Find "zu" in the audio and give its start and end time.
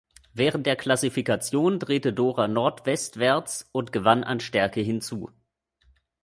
4.99-5.29